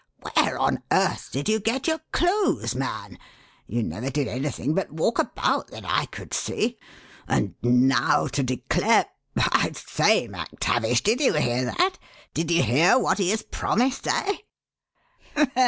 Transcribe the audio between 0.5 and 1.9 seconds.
on earth did you get